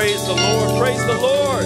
[0.00, 0.80] Praise the Lord.
[0.80, 1.64] Praise the Lord.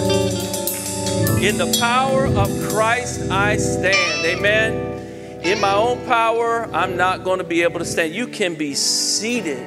[1.41, 4.25] In the power of Christ, I stand.
[4.25, 5.39] Amen.
[5.41, 8.13] In my own power, I'm not going to be able to stand.
[8.13, 9.65] You can be seated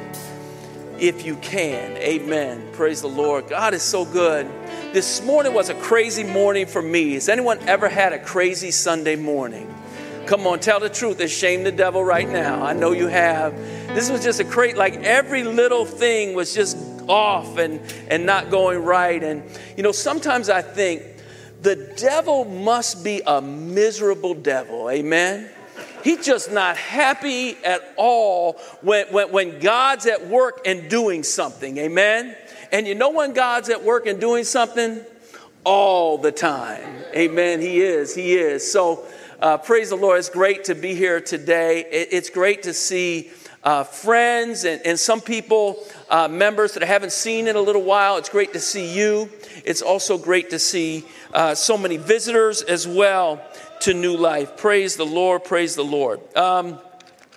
[0.98, 1.96] if you can.
[1.96, 2.68] Amen.
[2.72, 3.48] Praise the Lord.
[3.48, 4.46] God is so good.
[4.92, 7.14] This morning was a crazy morning for me.
[7.14, 9.74] Has anyone ever had a crazy Sunday morning?
[10.26, 12.62] Come on, tell the truth and shame the devil right now.
[12.62, 13.56] I know you have.
[13.94, 16.76] This was just a crazy, like every little thing was just
[17.08, 19.22] off and, and not going right.
[19.22, 19.42] And,
[19.76, 21.02] you know, sometimes I think
[21.62, 24.90] the devil must be a miserable devil.
[24.90, 25.50] Amen.
[26.04, 31.76] He's just not happy at all when, when, when God's at work and doing something.
[31.78, 32.36] Amen.
[32.70, 35.00] And you know when God's at work and doing something?
[35.64, 37.02] All the time.
[37.14, 37.60] Amen.
[37.60, 38.14] He is.
[38.14, 38.70] He is.
[38.70, 39.04] So
[39.40, 40.18] uh, praise the Lord.
[40.18, 41.80] It's great to be here today.
[41.90, 43.30] It, it's great to see
[43.68, 45.76] uh, friends and, and some people,
[46.08, 48.16] uh, members that I haven't seen in a little while.
[48.16, 49.28] It's great to see you.
[49.62, 51.04] It's also great to see
[51.34, 53.42] uh, so many visitors as well
[53.80, 54.56] to New Life.
[54.56, 55.44] Praise the Lord.
[55.44, 56.20] Praise the Lord.
[56.34, 56.78] A um,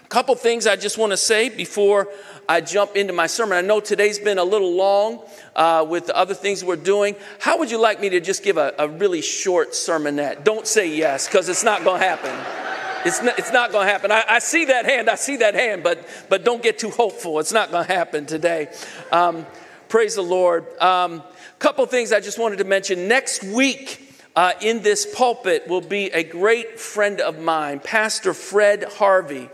[0.08, 2.08] couple things I just want to say before
[2.48, 3.58] I jump into my sermon.
[3.58, 7.17] I know today's been a little long uh, with the other things we're doing.
[7.39, 10.45] How would you like me to just give a, a really short sermonette?
[10.45, 12.80] Don't say yes, because it's not going to happen.
[13.05, 14.11] It's not, it's not going to happen.
[14.11, 15.09] I, I, see that hand.
[15.09, 17.39] I see that hand, but, but don't get too hopeful.
[17.39, 18.69] It's not going to happen today.
[19.11, 19.45] Um,
[19.89, 20.66] praise the Lord.
[20.80, 21.23] A um,
[21.59, 23.08] couple things I just wanted to mention.
[23.08, 28.83] Next week, uh, in this pulpit will be a great friend of mine, Pastor Fred
[28.83, 29.49] Harvey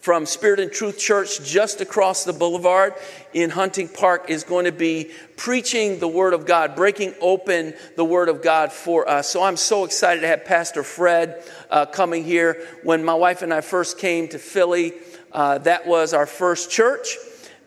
[0.00, 2.94] from Spirit and Truth Church just across the boulevard
[3.34, 8.04] in Hunting Park is going to be preaching the Word of God, breaking open the
[8.04, 9.28] Word of God for us.
[9.28, 12.66] So I'm so excited to have Pastor Fred uh, coming here.
[12.82, 14.94] When my wife and I first came to Philly,
[15.32, 17.16] uh, that was our first church.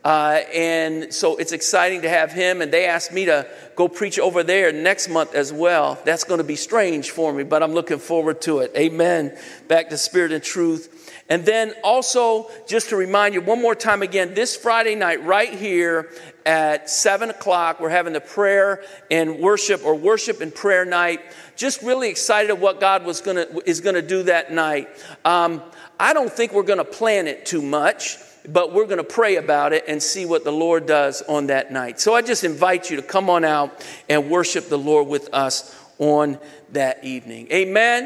[0.03, 2.61] Uh, and so it's exciting to have him.
[2.61, 5.97] And they asked me to go preach over there next month as well.
[6.03, 8.73] That's going to be strange for me, but I'm looking forward to it.
[8.75, 9.37] Amen.
[9.69, 10.92] Back to Spirit and Truth.
[11.33, 15.51] And then also, just to remind you one more time again, this Friday night, right
[15.51, 16.11] here
[16.45, 21.21] at 7 o'clock, we're having the prayer and worship or worship and prayer night.
[21.55, 24.89] Just really excited of what God was gonna, is going to do that night.
[25.25, 25.63] Um,
[25.99, 29.37] I don't think we're going to plan it too much but we're going to pray
[29.37, 31.97] about it and see what the Lord does on that night.
[32.01, 35.73] So I just invite you to come on out and worship the Lord with us
[35.97, 36.37] on
[36.73, 37.47] that evening.
[37.53, 38.05] Amen.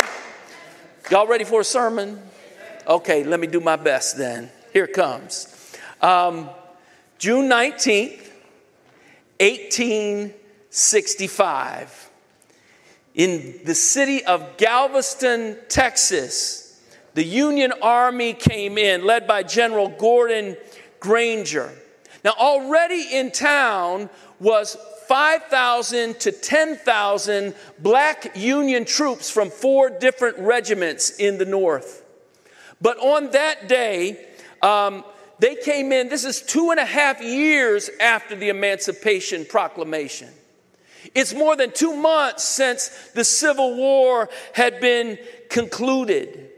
[1.09, 2.21] Y'all ready for a sermon?
[2.87, 4.49] Okay, let me do my best then.
[4.71, 5.53] Here it comes.
[6.01, 6.49] Um,
[7.17, 8.29] June 19th,
[9.41, 12.09] 1865,
[13.15, 16.81] in the city of Galveston, Texas,
[17.13, 20.55] the Union Army came in, led by General Gordon
[21.01, 21.69] Granger.
[22.23, 24.09] Now, already in town
[24.39, 24.77] was
[25.09, 32.05] 5,000 to 10,000 black Union troops from four different regiments in the North.
[32.81, 34.25] But on that day,
[34.61, 35.03] um,
[35.39, 40.29] they came in, this is two and a half years after the Emancipation Proclamation.
[41.15, 45.17] It's more than two months since the Civil War had been
[45.49, 46.51] concluded.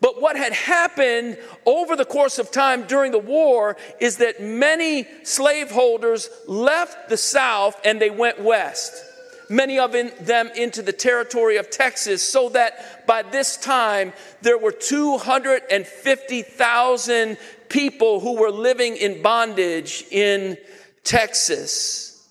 [0.00, 5.06] But what had happened over the course of time during the war is that many
[5.24, 9.04] slaveholders left the South and they went west
[9.50, 14.70] many of them into the territory of Texas, so that by this time there were
[14.70, 17.36] 250,000
[17.68, 20.56] people who were living in bondage in
[21.02, 22.28] Texas.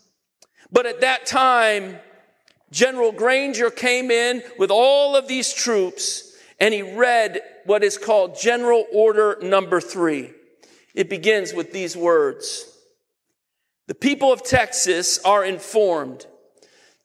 [0.71, 1.99] But at that time,
[2.71, 8.39] General Granger came in with all of these troops and he read what is called
[8.39, 10.31] General Order Number Three.
[10.95, 12.73] It begins with these words
[13.87, 16.25] The people of Texas are informed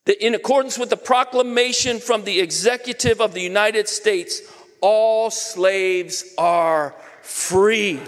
[0.05, 4.43] that in accordance with the proclamation from the executive of the United States,
[4.81, 8.01] all slaves are free.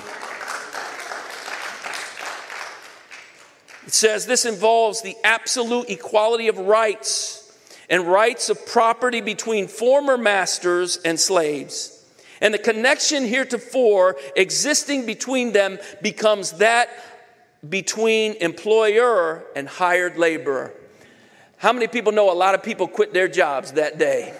[3.87, 7.43] It says this involves the absolute equality of rights
[7.89, 12.05] and rights of property between former masters and slaves.
[12.41, 16.91] And the connection heretofore existing between them becomes that
[17.67, 20.75] between employer and hired laborer.
[21.59, 24.35] How many people know a lot of people quit their jobs that day?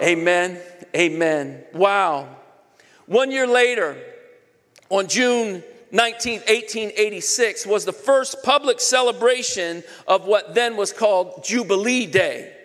[0.00, 0.60] Amen.
[0.94, 1.64] Amen.
[1.72, 2.28] Wow.
[3.06, 3.96] One year later,
[4.88, 12.06] on June 19, 1886, was the first public celebration of what then was called Jubilee
[12.06, 12.55] Day.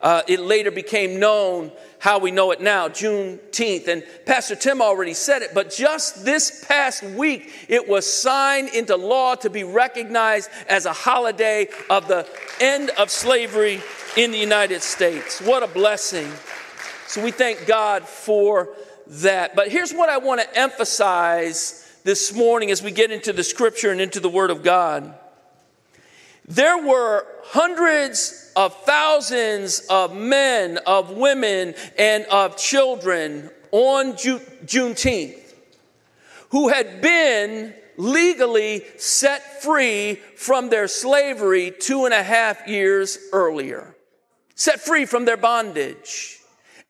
[0.00, 3.88] Uh, it later became known how we know it now, Juneteenth.
[3.88, 8.96] And Pastor Tim already said it, but just this past week, it was signed into
[8.96, 12.26] law to be recognized as a holiday of the
[12.60, 13.80] end of slavery
[14.16, 15.40] in the United States.
[15.40, 16.30] What a blessing.
[17.08, 18.74] So we thank God for
[19.08, 19.56] that.
[19.56, 23.90] But here's what I want to emphasize this morning as we get into the scripture
[23.90, 25.14] and into the Word of God.
[26.46, 35.48] There were hundreds of thousands of men, of women, and of children on Ju- Juneteenth
[36.50, 43.94] who had been legally set free from their slavery two and a half years earlier,
[44.54, 46.38] set free from their bondage.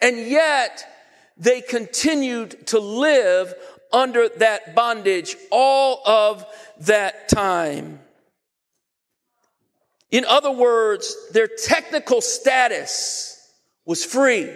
[0.00, 0.86] And yet,
[1.36, 3.54] they continued to live
[3.92, 6.44] under that bondage all of
[6.80, 8.00] that time.
[10.10, 13.34] In other words, their technical status
[13.84, 14.50] was free,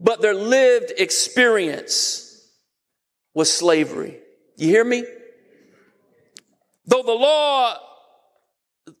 [0.00, 2.24] but their lived experience
[3.34, 4.18] was slavery.
[4.56, 5.04] You hear me?
[6.86, 7.76] Though the law,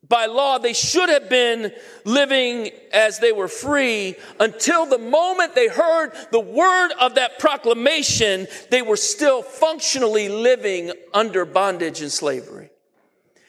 [0.06, 1.72] by law, they should have been
[2.04, 8.46] living as they were free until the moment they heard the word of that proclamation,
[8.70, 12.70] they were still functionally living under bondage and slavery.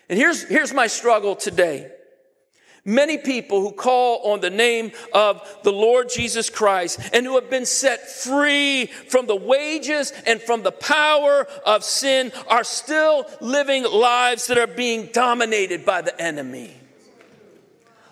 [0.10, 1.92] And here's, here's my struggle today.
[2.86, 7.50] Many people who call on the name of the Lord Jesus Christ and who have
[7.50, 13.84] been set free from the wages and from the power of sin are still living
[13.84, 16.79] lives that are being dominated by the enemy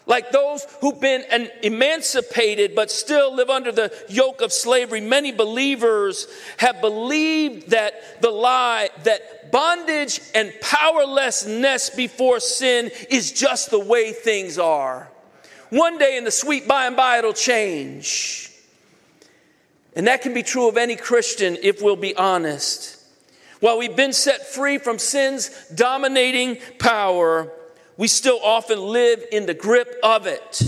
[0.07, 5.01] like those who've been emancipated but still live under the yoke of slavery.
[5.01, 6.27] Many believers
[6.57, 14.13] have believed that the lie that bondage and powerlessness before sin is just the way
[14.13, 15.09] things are.
[15.69, 18.49] One day in the sweet by and by it'll change.
[19.93, 23.03] And that can be true of any Christian if we'll be honest.
[23.59, 27.51] While we've been set free from sin's dominating power,
[27.97, 30.61] we still often live in the grip of it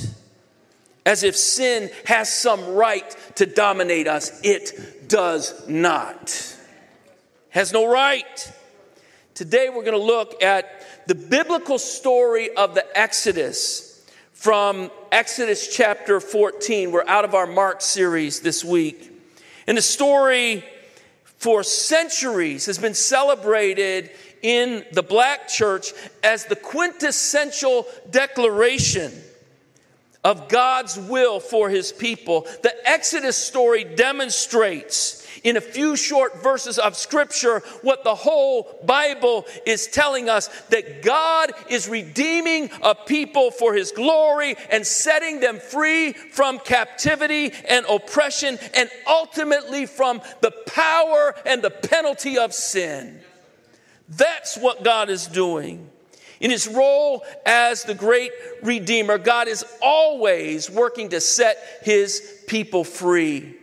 [1.06, 4.40] as if sin has some right to dominate us.
[4.44, 6.56] It does not.
[7.50, 8.54] Has no right.
[9.34, 16.20] Today we're going to look at the biblical story of the Exodus from Exodus chapter
[16.20, 16.92] 14.
[16.92, 19.12] We're out of our Mark series this week.
[19.66, 20.64] And the story
[21.40, 25.94] for centuries has been celebrated in the black church
[26.24, 29.12] as the quintessential declaration
[30.24, 32.42] of God's will for his people.
[32.62, 39.46] The Exodus story demonstrates in a few short verses of scripture what the whole Bible
[39.66, 45.60] is telling us that God is redeeming a people for his glory and setting them
[45.60, 53.22] free from captivity and oppression and ultimately from the power and the penalty of sin.
[54.10, 55.90] That's what God is doing.
[56.40, 58.32] In his role as the great
[58.64, 63.56] redeemer, God is always working to set his people free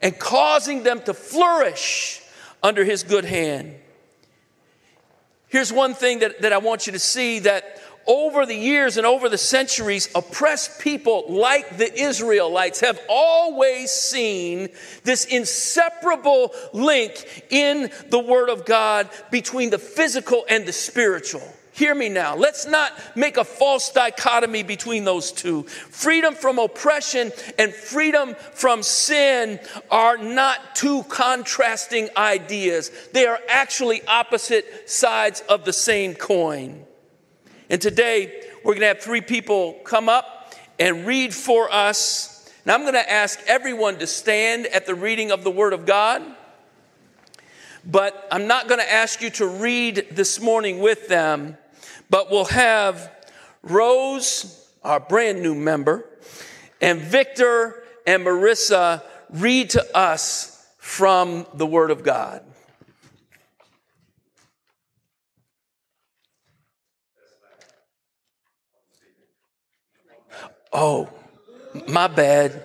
[0.00, 2.22] and causing them to flourish
[2.62, 3.74] under his good hand.
[5.48, 9.06] Here's one thing that, that I want you to see that over the years and
[9.06, 14.70] over the centuries, oppressed people like the Israelites have always seen
[15.04, 21.42] this inseparable link in the Word of God between the physical and the spiritual.
[21.78, 22.34] Hear me now.
[22.34, 25.62] Let's not make a false dichotomy between those two.
[25.62, 32.90] Freedom from oppression and freedom from sin are not two contrasting ideas.
[33.12, 36.84] They are actually opposite sides of the same coin.
[37.70, 42.50] And today, we're going to have three people come up and read for us.
[42.64, 45.84] And I'm going to ask everyone to stand at the reading of the Word of
[45.84, 46.22] God.
[47.84, 51.58] But I'm not going to ask you to read this morning with them,
[52.08, 53.12] but we'll have
[53.62, 56.04] Rose, our brand new member,
[56.80, 62.42] and Victor and Marissa read to us from the Word of God.
[70.72, 71.08] Oh,
[71.88, 72.64] my bad.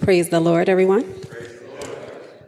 [0.00, 1.14] Praise the Lord, everyone.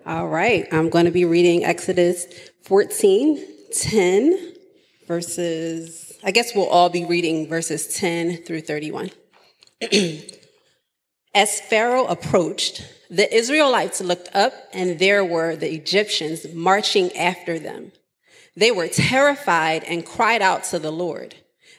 [0.06, 2.26] All right, I'm going to be reading Exodus
[2.64, 3.42] 14,
[3.72, 4.54] 10,
[5.06, 9.10] verses, I guess we'll all be reading verses 10 through 31.
[11.34, 17.92] As Pharaoh approached, the Israelites looked up, and there were the Egyptians marching after them.
[18.56, 21.34] They were terrified and cried out to the Lord.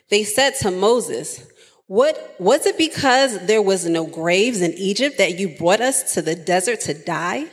[0.09, 1.47] They said to Moses,
[1.87, 6.21] what, was it because there was no graves in Egypt that you brought us to
[6.21, 7.45] the desert to die?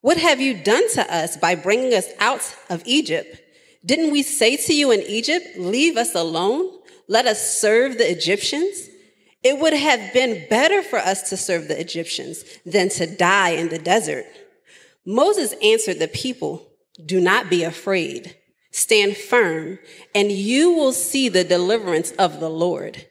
[0.00, 3.40] What have you done to us by bringing us out of Egypt?
[3.84, 6.78] Didn't we say to you in Egypt, leave us alone?
[7.08, 8.88] Let us serve the Egyptians?
[9.42, 13.68] It would have been better for us to serve the Egyptians than to die in
[13.68, 14.26] the desert.
[15.06, 16.66] Moses answered the people,
[17.04, 18.34] do not be afraid.
[18.78, 19.80] Stand firm
[20.14, 23.06] and you will see the deliverance of the Lord.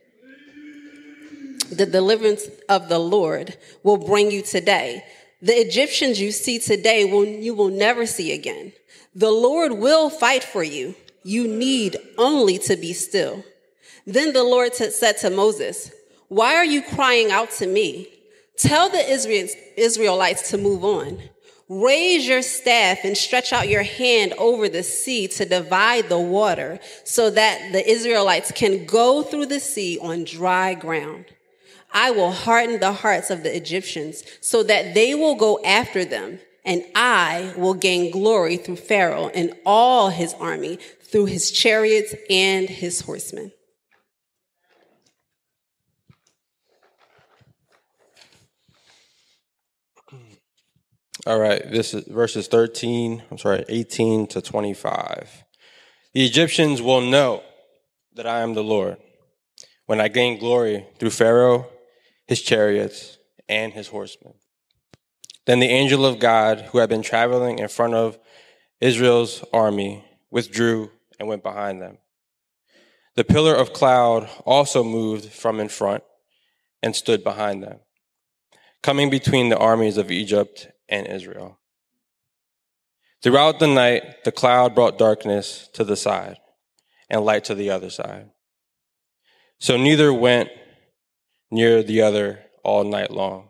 [1.69, 5.03] The deliverance of the Lord will bring you today.
[5.41, 8.71] The Egyptians you see today will, you will never see again.
[9.13, 10.95] The Lord will fight for you.
[11.23, 13.43] You need only to be still.
[14.05, 15.91] Then the Lord said to Moses,
[16.29, 18.07] why are you crying out to me?
[18.55, 19.05] Tell the
[19.77, 21.21] Israelites to move on.
[21.69, 26.79] Raise your staff and stretch out your hand over the sea to divide the water
[27.03, 31.25] so that the Israelites can go through the sea on dry ground.
[31.91, 36.39] I will harden the hearts of the Egyptians so that they will go after them
[36.63, 42.69] and I will gain glory through Pharaoh and all his army through his chariots and
[42.69, 43.51] his horsemen.
[51.27, 55.43] All right, this is verses 13, I'm sorry, 18 to 25.
[56.13, 57.43] The Egyptians will know
[58.15, 58.95] that I am the Lord
[59.87, 61.67] when I gain glory through Pharaoh,
[62.27, 63.17] his chariots,
[63.49, 64.35] and his horsemen.
[65.45, 68.17] Then the angel of God, who had been traveling in front of
[68.79, 71.97] Israel's army, withdrew and went behind them.
[73.15, 76.05] The pillar of cloud also moved from in front
[76.81, 77.79] and stood behind them,
[78.81, 81.59] coming between the armies of Egypt and Israel.
[83.21, 86.37] Throughout the night, the cloud brought darkness to the side
[87.09, 88.29] and light to the other side.
[89.59, 90.49] So neither went
[91.49, 93.49] near the other all night long.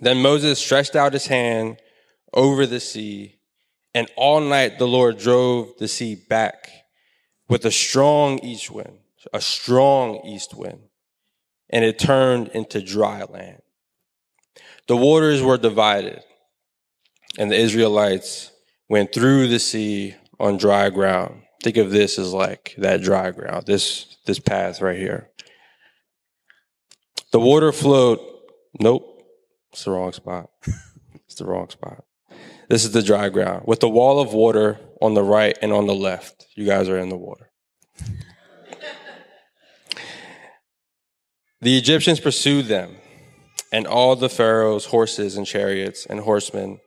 [0.00, 1.78] Then Moses stretched out his hand
[2.32, 3.38] over the sea,
[3.94, 6.70] and all night the Lord drove the sea back
[7.48, 8.98] with a strong east wind,
[9.34, 10.80] a strong east wind,
[11.68, 13.60] and it turned into dry land.
[14.90, 16.20] The waters were divided,
[17.38, 18.50] and the Israelites
[18.88, 21.42] went through the sea on dry ground.
[21.62, 25.30] Think of this as like that dry ground, this, this path right here.
[27.30, 28.18] The water flowed.
[28.80, 29.22] Nope,
[29.72, 30.50] it's the wrong spot.
[31.24, 32.02] it's the wrong spot.
[32.68, 35.86] This is the dry ground with the wall of water on the right and on
[35.86, 36.46] the left.
[36.56, 37.52] You guys are in the water.
[41.60, 42.96] the Egyptians pursued them
[43.72, 46.80] and all the Pharaoh's horses and chariots and horsemen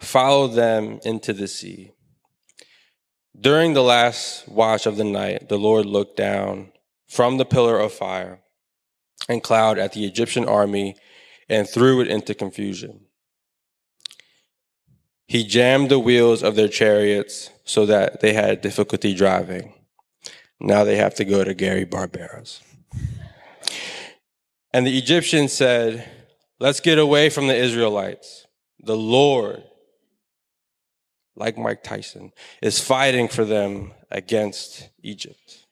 [0.00, 1.92] followed them into the sea.
[3.38, 6.72] During the last watch of the night, the Lord looked down
[7.08, 8.40] from the pillar of fire
[9.28, 10.96] and cloud at the Egyptian army
[11.48, 13.06] and threw it into confusion.
[15.26, 19.74] He jammed the wheels of their chariots so that they had difficulty driving.
[20.60, 22.60] Now they have to go to Gary Barbera's.
[24.74, 26.08] And the Egyptians said,
[26.62, 28.46] Let's get away from the Israelites.
[28.78, 29.64] The Lord,
[31.34, 32.30] like Mike Tyson,
[32.62, 35.66] is fighting for them against Egypt.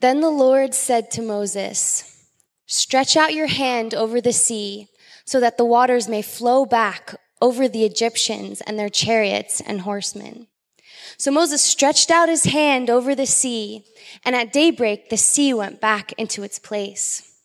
[0.00, 2.30] Then the Lord said to Moses,
[2.64, 4.88] Stretch out your hand over the sea
[5.26, 10.46] so that the waters may flow back over the Egyptians and their chariots and horsemen.
[11.22, 13.84] So Moses stretched out his hand over the sea,
[14.24, 17.38] and at daybreak the sea went back into its place.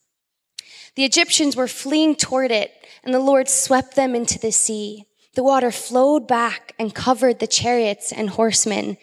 [0.95, 2.71] The Egyptians were fleeing toward it,
[3.03, 5.05] and the Lord swept them into the sea.
[5.35, 8.97] The water flowed back and covered the chariots and horsemen,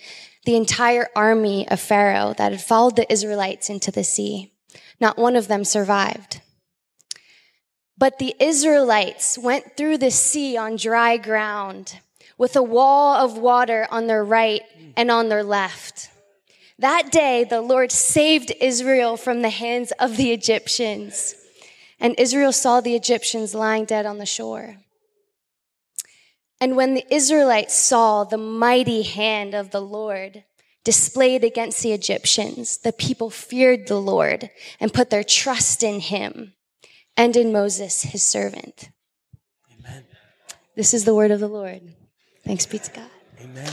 [0.44, 4.54] the entire army of Pharaoh that had followed the Israelites into the sea.
[4.98, 6.40] Not one of them survived.
[7.96, 12.00] But the Israelites went through the sea on dry ground
[12.36, 14.62] with a wall of water on their right
[14.96, 16.10] and on their left.
[16.78, 21.34] That day, the Lord saved Israel from the hands of the Egyptians.
[22.00, 24.76] And Israel saw the Egyptians lying dead on the shore.
[26.60, 30.44] And when the Israelites saw the mighty hand of the Lord
[30.82, 34.50] displayed against the Egyptians, the people feared the Lord
[34.80, 36.54] and put their trust in him
[37.16, 38.90] and in Moses, his servant.
[39.78, 40.04] Amen.
[40.76, 41.94] This is the word of the Lord.
[42.44, 43.10] Thanks be to God.
[43.40, 43.72] Amen.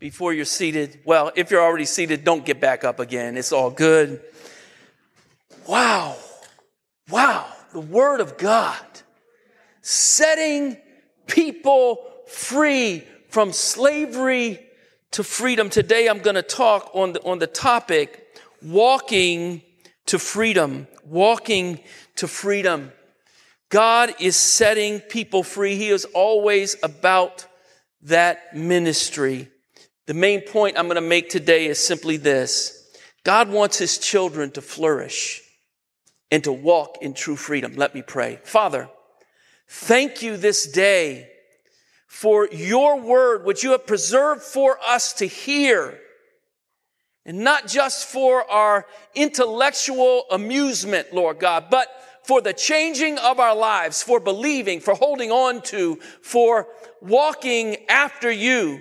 [0.00, 0.98] before you're seated.
[1.04, 3.36] Well, if you're already seated, don't get back up again.
[3.36, 4.22] It's all good.
[5.68, 6.16] Wow.
[7.10, 7.46] Wow.
[7.72, 8.84] The Word of God
[9.82, 10.78] setting
[11.26, 14.66] people free from slavery
[15.12, 15.68] to freedom.
[15.68, 18.26] Today I'm going to talk on the, on the topic
[18.62, 19.62] walking
[20.06, 20.88] to freedom.
[21.04, 21.80] Walking
[22.16, 22.92] to freedom.
[23.68, 25.76] God is setting people free.
[25.76, 27.46] He is always about
[28.02, 29.48] that ministry.
[30.06, 32.76] The main point I'm going to make today is simply this.
[33.22, 35.42] God wants his children to flourish
[36.30, 37.74] and to walk in true freedom.
[37.76, 38.40] Let me pray.
[38.44, 38.88] Father,
[39.68, 41.28] thank you this day
[42.06, 45.98] for your word, which you have preserved for us to hear.
[47.30, 51.86] And not just for our intellectual amusement, Lord God, but
[52.24, 56.66] for the changing of our lives, for believing, for holding on to, for
[57.00, 58.80] walking after you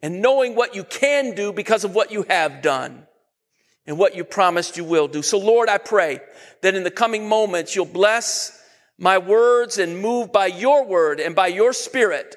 [0.00, 3.04] and knowing what you can do because of what you have done
[3.84, 5.20] and what you promised you will do.
[5.20, 6.20] So Lord, I pray
[6.62, 8.62] that in the coming moments you'll bless
[8.96, 12.36] my words and move by your word and by your spirit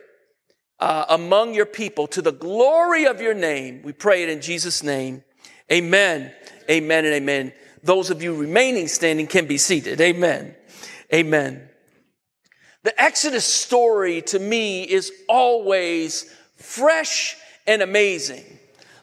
[0.80, 3.84] uh, among your people to the glory of your name.
[3.84, 5.24] We pray it in Jesus' name.
[5.72, 6.34] Amen.
[6.70, 7.54] Amen and amen.
[7.84, 10.00] Those of you remaining standing can be seated.
[10.01, 10.56] Amen.
[11.13, 11.70] Amen.
[12.84, 17.38] The Exodus story to me is always fresh
[17.68, 18.44] and amazing.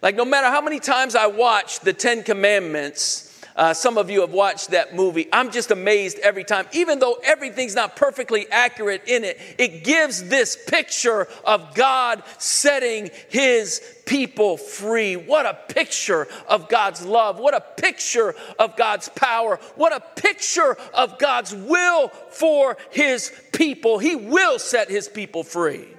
[0.03, 3.28] Like, no matter how many times I watch the Ten Commandments,
[3.59, 5.27] uh, some of you have watched that movie.
[5.33, 6.67] I'm just amazed every time.
[6.73, 13.11] Even though everything's not perfectly accurate in it, it gives this picture of God setting
[13.29, 15.17] his people free.
[15.17, 17.41] What a picture of God's love.
[17.41, 19.59] What a picture of God's power.
[19.75, 23.99] What a picture of God's will for his people.
[23.99, 25.98] He will set his people free.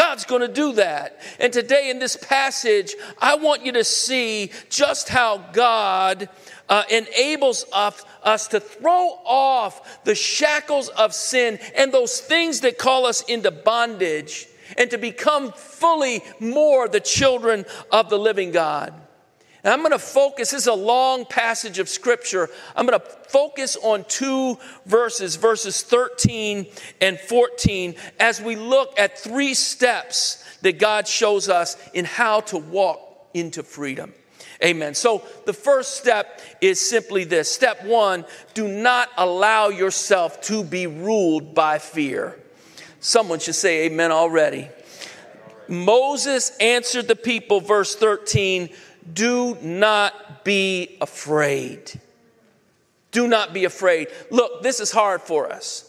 [0.00, 1.20] God's going to do that.
[1.38, 6.30] And today in this passage, I want you to see just how God
[6.70, 12.78] uh, enables us, us to throw off the shackles of sin and those things that
[12.78, 18.94] call us into bondage and to become fully more the children of the living God.
[19.62, 22.48] And I'm going to focus, this is a long passage of scripture.
[22.74, 26.66] I'm going to focus on two verses, verses 13
[27.00, 32.58] and 14, as we look at three steps that God shows us in how to
[32.58, 33.00] walk
[33.34, 34.14] into freedom.
[34.62, 34.94] Amen.
[34.94, 37.50] So the first step is simply this.
[37.50, 42.38] Step one, do not allow yourself to be ruled by fear.
[43.00, 44.68] Someone should say amen already.
[45.66, 48.68] Moses answered the people, verse 13,
[49.12, 52.00] do not be afraid.
[53.10, 54.08] Do not be afraid.
[54.30, 55.86] Look, this is hard for us.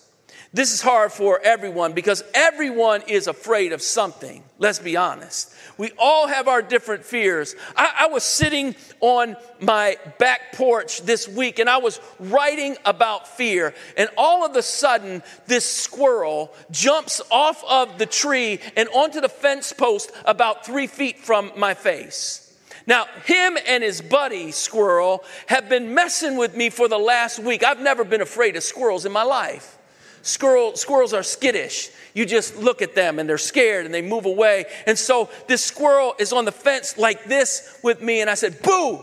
[0.54, 4.44] This is hard for everyone because everyone is afraid of something.
[4.60, 5.54] Let's be honest.
[5.78, 7.56] We all have our different fears.
[7.76, 13.30] I, I, was sitting on my back porch this week and I was writing about
[13.30, 19.22] fear, and all of a sudden, this squirrel jumps off of the tree and onto
[19.22, 22.51] the fence post about three feet from my face.
[22.88, 27.64] Now, him and his buddy squirrel have been messing with me for the last week.
[27.64, 29.78] I've never been afraid of squirrels in my life.
[30.24, 31.90] Squirrel, squirrels are skittish.
[32.14, 34.66] You just look at them and they're scared and they move away.
[34.86, 38.62] And so this squirrel is on the fence like this with me, and I said,
[38.62, 39.02] Boo!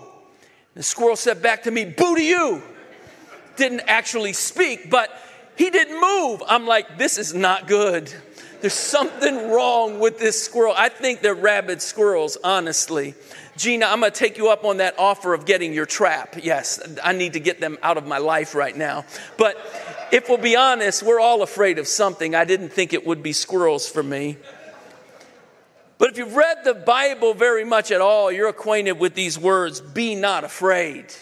[0.75, 2.63] The squirrel said back to me, Boo to you.
[3.57, 5.11] Didn't actually speak, but
[5.57, 6.43] he didn't move.
[6.47, 8.13] I'm like, This is not good.
[8.61, 10.75] There's something wrong with this squirrel.
[10.77, 13.15] I think they're rabid squirrels, honestly.
[13.59, 16.37] Gina, I'm going to take you up on that offer of getting your trap.
[16.41, 19.05] Yes, I need to get them out of my life right now.
[19.37, 19.57] But
[20.13, 22.37] if we'll be honest, we're all afraid of something.
[22.37, 24.37] I didn't think it would be squirrels for me.
[25.99, 29.81] But if you've read the Bible very much at all, you're acquainted with these words
[29.81, 31.13] be not afraid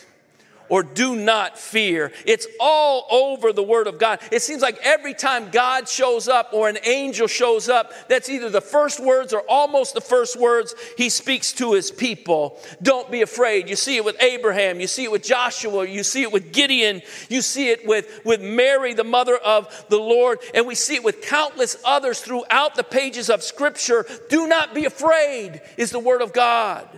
[0.69, 2.13] or do not fear.
[2.25, 4.21] It's all over the Word of God.
[4.31, 8.51] It seems like every time God shows up or an angel shows up, that's either
[8.51, 12.59] the first words or almost the first words he speaks to his people.
[12.83, 13.69] Don't be afraid.
[13.69, 17.03] You see it with Abraham, you see it with Joshua, you see it with Gideon,
[17.29, 21.05] you see it with, with Mary, the mother of the Lord, and we see it
[21.05, 24.07] with countless others throughout the pages of Scripture.
[24.29, 26.89] Do not be afraid, is the Word of God.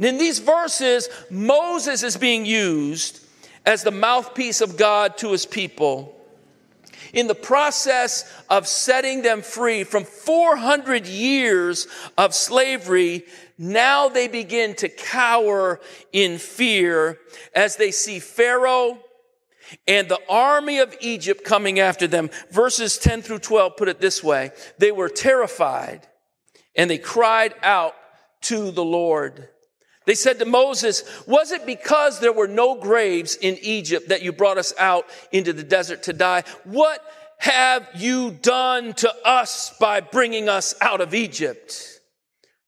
[0.00, 3.22] And in these verses, Moses is being used
[3.66, 6.16] as the mouthpiece of God to his people.
[7.12, 11.86] In the process of setting them free from 400 years
[12.16, 13.24] of slavery,
[13.58, 15.80] now they begin to cower
[16.14, 17.18] in fear
[17.54, 18.96] as they see Pharaoh
[19.86, 22.30] and the army of Egypt coming after them.
[22.50, 24.52] Verses 10 through 12 put it this way.
[24.78, 26.06] They were terrified
[26.74, 27.94] and they cried out
[28.44, 29.50] to the Lord.
[30.06, 34.32] They said to Moses, Was it because there were no graves in Egypt that you
[34.32, 36.44] brought us out into the desert to die?
[36.64, 37.02] What
[37.38, 42.00] have you done to us by bringing us out of Egypt?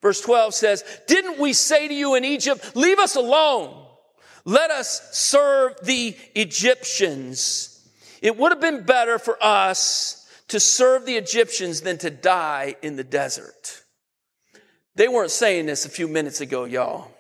[0.01, 3.87] Verse 12 says, Didn't we say to you in Egypt, Leave us alone?
[4.45, 7.89] Let us serve the Egyptians.
[8.21, 12.97] It would have been better for us to serve the Egyptians than to die in
[12.97, 13.83] the desert.
[14.97, 17.12] They weren't saying this a few minutes ago, y'all.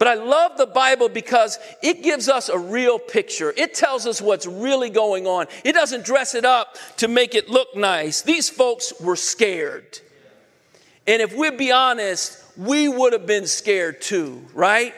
[0.00, 3.52] But I love the Bible because it gives us a real picture.
[3.54, 5.46] It tells us what's really going on.
[5.62, 8.22] It doesn't dress it up to make it look nice.
[8.22, 10.00] These folks were scared.
[11.06, 14.94] And if we'd be honest, we would have been scared too, right?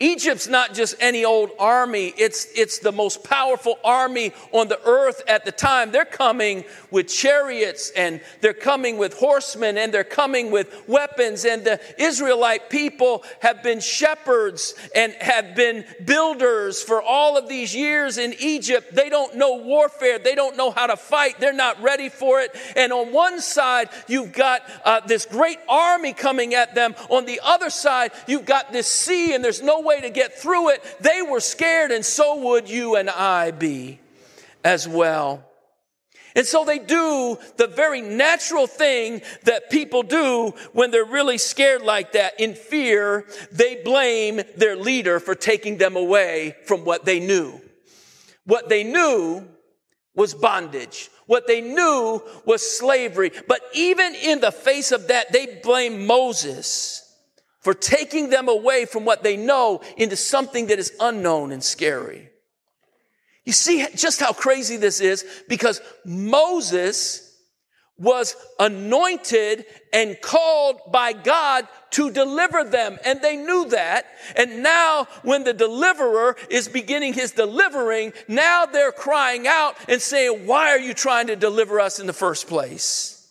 [0.00, 5.22] Egypt's not just any old army, it's, it's the most powerful army on the earth
[5.28, 5.92] at the time.
[5.92, 11.44] They're coming with chariots and they're coming with horsemen and they're coming with weapons.
[11.44, 17.72] And the Israelite people have been shepherds and have been builders for all of these
[17.72, 18.96] years in Egypt.
[18.96, 22.50] They don't know warfare, they don't know how to fight, they're not ready for it.
[22.74, 26.96] And on one side, you've got uh, this great army coming at them.
[27.10, 30.70] On the other side, you've got this sea and there's no way to get through
[30.70, 30.82] it.
[31.00, 34.00] They were scared, and so would you and I be
[34.64, 35.44] as well.
[36.36, 41.82] And so they do the very natural thing that people do when they're really scared
[41.82, 42.40] like that.
[42.40, 47.60] In fear, they blame their leader for taking them away from what they knew.
[48.46, 49.46] What they knew
[50.16, 51.08] was bondage.
[51.26, 53.30] What they knew was slavery.
[53.46, 57.03] But even in the face of that, they blame Moses
[57.64, 62.28] for taking them away from what they know into something that is unknown and scary.
[63.44, 67.22] You see just how crazy this is because Moses
[67.96, 72.98] was anointed and called by God to deliver them.
[73.04, 74.06] And they knew that.
[74.36, 80.46] And now when the deliverer is beginning his delivering, now they're crying out and saying,
[80.46, 83.26] why are you trying to deliver us in the first place?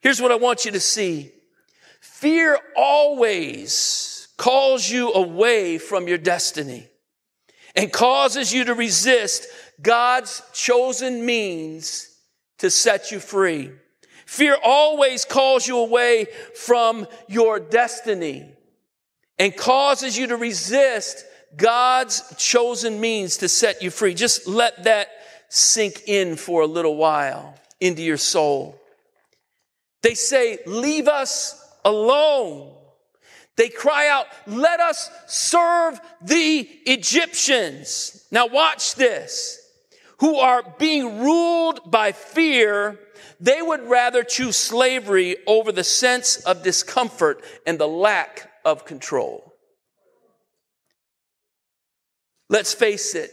[0.00, 1.32] Here's what I want you to see.
[2.16, 6.88] Fear always calls you away from your destiny
[7.74, 9.46] and causes you to resist
[9.82, 12.08] God's chosen means
[12.56, 13.70] to set you free.
[14.24, 18.50] Fear always calls you away from your destiny
[19.38, 21.22] and causes you to resist
[21.54, 24.14] God's chosen means to set you free.
[24.14, 25.08] Just let that
[25.50, 28.80] sink in for a little while into your soul.
[30.00, 32.72] They say, leave us alone.
[33.56, 38.26] They cry out, let us serve the Egyptians.
[38.30, 39.62] Now watch this.
[40.18, 42.98] Who are being ruled by fear,
[43.38, 49.54] they would rather choose slavery over the sense of discomfort and the lack of control.
[52.48, 53.30] Let's face it,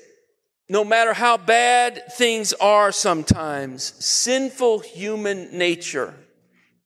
[0.69, 6.15] no matter how bad things are sometimes, sinful human nature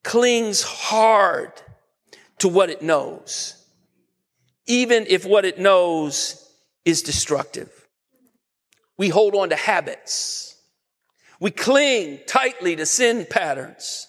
[0.08, 1.52] clings hard
[2.38, 3.62] to what it knows,
[4.66, 6.50] even if what it knows
[6.86, 7.70] is destructive.
[8.96, 10.56] We hold on to habits.
[11.40, 14.06] We cling tightly to sin patterns.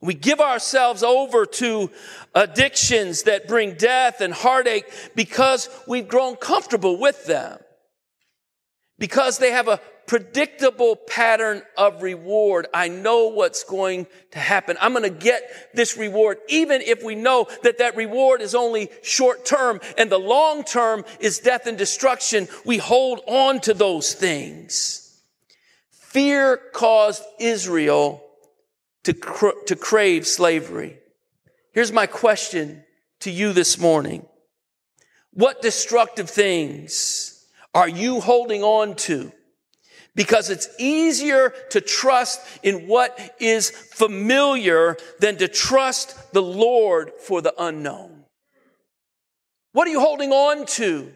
[0.00, 1.92] We give ourselves over to
[2.34, 7.58] addictions that bring death and heartache because we've grown comfortable with them.
[8.98, 12.66] Because they have a predictable pattern of reward.
[12.72, 14.76] I know what's going to happen.
[14.80, 15.42] I'm going to get
[15.74, 20.18] this reward, even if we know that that reward is only short term and the
[20.18, 22.48] long term is death and destruction.
[22.64, 25.22] We hold on to those things.
[25.90, 28.24] Fear caused Israel
[29.04, 29.12] to,
[29.66, 30.98] to crave slavery.
[31.72, 32.82] Here's my question
[33.20, 34.26] to you this morning.
[35.34, 39.32] What destructive things are you holding on to?
[40.18, 47.40] Because it's easier to trust in what is familiar than to trust the Lord for
[47.40, 48.24] the unknown.
[49.70, 51.12] What are you holding on to?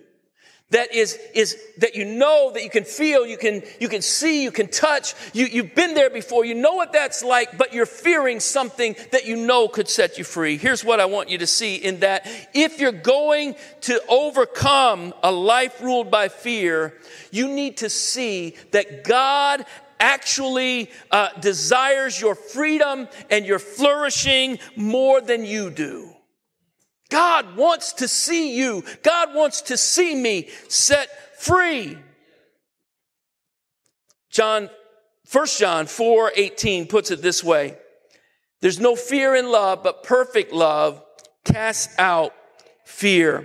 [0.72, 4.42] That is, is that you know, that you can feel, you can, you can see,
[4.42, 5.14] you can touch.
[5.32, 6.44] You, you've been there before.
[6.44, 10.24] You know what that's like, but you're fearing something that you know could set you
[10.24, 10.56] free.
[10.56, 15.30] Here's what I want you to see in that if you're going to overcome a
[15.30, 16.94] life ruled by fear,
[17.30, 19.64] you need to see that God
[20.00, 26.11] actually uh, desires your freedom and your flourishing more than you do.
[27.12, 28.82] God wants to see you.
[29.02, 31.98] God wants to see me set free.
[34.30, 34.70] John,
[35.30, 37.76] 1 John 4 18 puts it this way
[38.62, 41.04] There's no fear in love, but perfect love
[41.44, 42.32] casts out
[42.86, 43.44] fear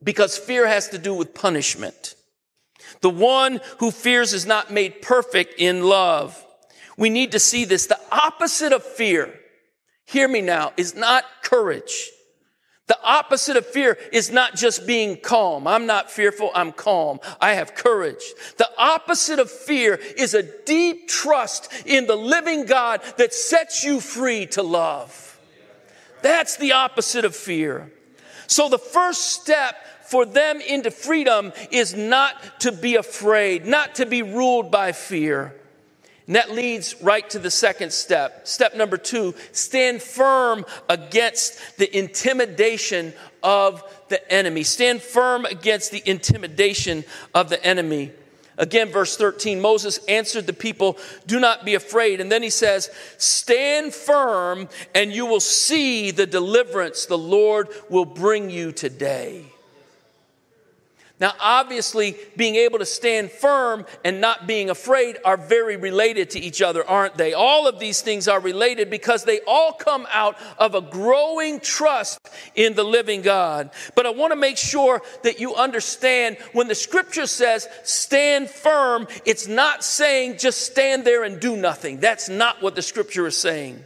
[0.00, 2.14] because fear has to do with punishment.
[3.00, 6.40] The one who fears is not made perfect in love.
[6.96, 7.86] We need to see this.
[7.86, 9.34] The opposite of fear,
[10.04, 12.12] hear me now, is not courage.
[12.86, 15.66] The opposite of fear is not just being calm.
[15.66, 17.18] I'm not fearful, I'm calm.
[17.40, 18.22] I have courage.
[18.58, 24.00] The opposite of fear is a deep trust in the living God that sets you
[24.00, 25.40] free to love.
[26.22, 27.92] That's the opposite of fear.
[28.46, 34.06] So the first step for them into freedom is not to be afraid, not to
[34.06, 35.56] be ruled by fear.
[36.26, 38.48] And that leads right to the second step.
[38.48, 43.12] Step number two stand firm against the intimidation
[43.42, 44.64] of the enemy.
[44.64, 48.12] Stand firm against the intimidation of the enemy.
[48.58, 52.20] Again, verse 13 Moses answered the people, Do not be afraid.
[52.20, 58.06] And then he says, Stand firm, and you will see the deliverance the Lord will
[58.06, 59.44] bring you today.
[61.18, 66.38] Now, obviously, being able to stand firm and not being afraid are very related to
[66.38, 67.32] each other, aren't they?
[67.32, 72.18] All of these things are related because they all come out of a growing trust
[72.54, 73.70] in the living God.
[73.94, 79.08] But I want to make sure that you understand when the scripture says stand firm,
[79.24, 81.98] it's not saying just stand there and do nothing.
[81.98, 83.82] That's not what the scripture is saying.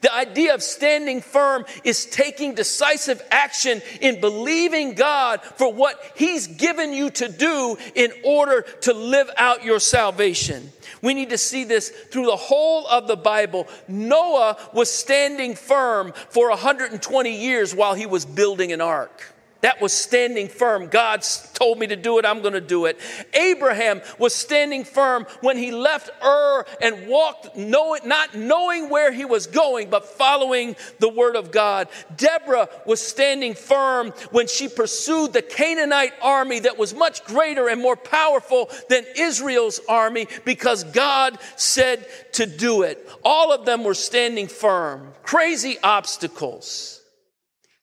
[0.00, 6.46] The idea of standing firm is taking decisive action in believing God for what He's
[6.46, 10.70] given you to do in order to live out your salvation.
[11.02, 13.68] We need to see this through the whole of the Bible.
[13.88, 19.35] Noah was standing firm for 120 years while he was building an ark.
[19.66, 20.86] That was standing firm.
[20.86, 21.24] God
[21.54, 23.00] told me to do it, I'm going to do it.
[23.34, 29.48] Abraham was standing firm when he left Ur and walked, not knowing where he was
[29.48, 31.88] going, but following the word of God.
[32.16, 37.82] Deborah was standing firm when she pursued the Canaanite army that was much greater and
[37.82, 43.04] more powerful than Israel's army because God said to do it.
[43.24, 45.12] All of them were standing firm.
[45.24, 46.96] Crazy obstacles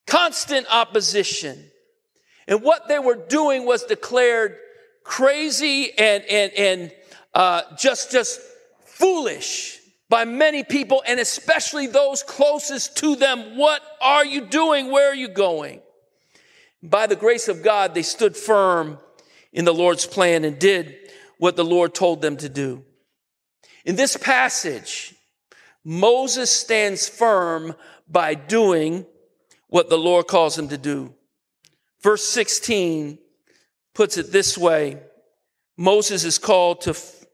[0.06, 1.72] constant opposition.
[2.48, 4.58] And what they were doing was declared
[5.04, 6.92] crazy and, and, and
[7.34, 8.40] uh, just, just
[8.86, 9.80] foolish
[10.10, 13.58] by many people, and especially those closest to them.
[13.58, 14.92] What are you doing?
[14.92, 15.82] Where are you going?
[16.82, 19.00] By the grace of God, they stood firm
[19.52, 20.96] in the Lord's plan and did
[21.38, 22.84] what the Lord told them to do.
[23.86, 25.16] In this passage,
[25.84, 27.76] Moses stands firm
[28.08, 29.06] by doing
[29.68, 31.14] what the Lord calls him to do.
[32.04, 33.18] Verse 16
[33.96, 35.00] puts it this way
[35.78, 37.26] Moses is called to f-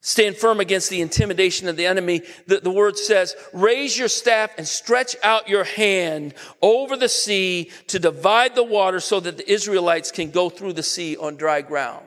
[0.00, 2.22] stand firm against the intimidation of the enemy.
[2.46, 7.70] The, the word says, Raise your staff and stretch out your hand over the sea
[7.88, 11.60] to divide the water so that the Israelites can go through the sea on dry
[11.60, 12.06] ground.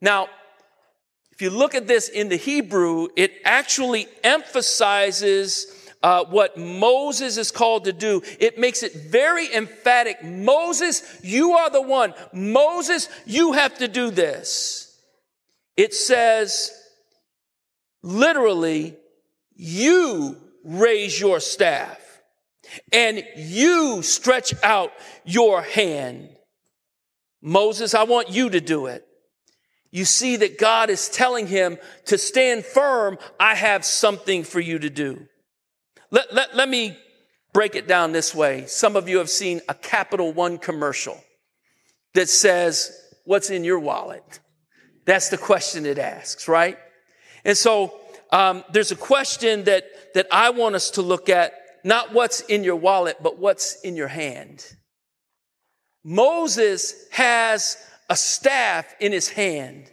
[0.00, 0.28] Now,
[1.32, 5.66] if you look at this in the Hebrew, it actually emphasizes
[6.02, 8.22] uh, what Moses is called to do.
[8.40, 10.24] It makes it very emphatic.
[10.24, 12.14] Moses, you are the one.
[12.32, 14.98] Moses, you have to do this.
[15.76, 16.72] It says,
[18.02, 18.96] literally,
[19.54, 21.98] you raise your staff
[22.92, 24.92] and you stretch out
[25.24, 26.30] your hand.
[27.40, 29.06] Moses, I want you to do it.
[29.90, 33.18] You see that God is telling him to stand firm.
[33.38, 35.26] I have something for you to do.
[36.12, 36.96] Let, let, let me
[37.54, 38.66] break it down this way.
[38.66, 41.18] Some of you have seen a Capital One commercial
[42.14, 42.92] that says,
[43.24, 44.40] What's in your wallet?
[45.06, 46.76] That's the question it asks, right?
[47.44, 47.98] And so
[48.30, 52.62] um, there's a question that, that I want us to look at not what's in
[52.62, 54.64] your wallet, but what's in your hand.
[56.04, 57.76] Moses has
[58.10, 59.90] a staff in his hand,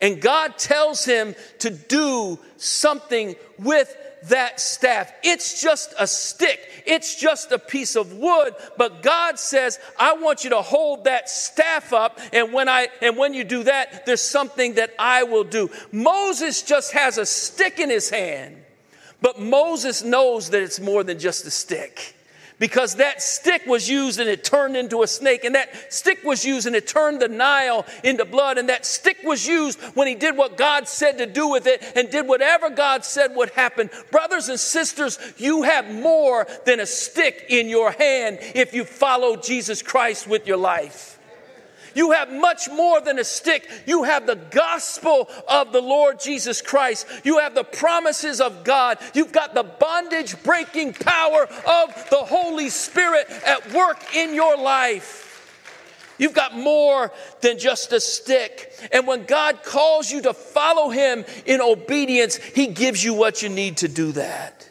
[0.00, 3.96] and God tells him to do something with
[4.28, 5.12] that staff.
[5.22, 6.60] It's just a stick.
[6.86, 8.54] It's just a piece of wood.
[8.76, 12.20] But God says, I want you to hold that staff up.
[12.32, 15.70] And when I, and when you do that, there's something that I will do.
[15.92, 18.56] Moses just has a stick in his hand.
[19.20, 22.13] But Moses knows that it's more than just a stick
[22.58, 26.44] because that stick was used and it turned into a snake, and that stick was
[26.44, 30.14] used and it turned the Nile into blood, and that stick was used when he
[30.14, 33.90] did what God said to do with it and did whatever God said would happen.
[34.10, 39.36] Brothers and sisters, you have more than a stick in your hand if you follow
[39.36, 41.13] Jesus Christ with your life.
[41.94, 43.68] You have much more than a stick.
[43.86, 47.06] You have the gospel of the Lord Jesus Christ.
[47.24, 48.98] You have the promises of God.
[49.14, 55.24] You've got the bondage breaking power of the Holy Spirit at work in your life.
[56.18, 58.72] You've got more than just a stick.
[58.92, 63.48] And when God calls you to follow Him in obedience, He gives you what you
[63.48, 64.68] need to do that.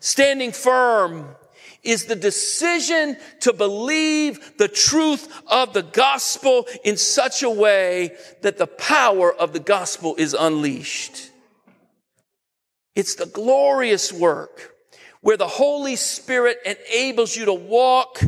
[0.00, 1.34] Standing firm
[1.86, 8.58] is the decision to believe the truth of the gospel in such a way that
[8.58, 11.30] the power of the gospel is unleashed.
[12.94, 14.74] It's the glorious work
[15.20, 18.20] where the Holy Spirit enables you to walk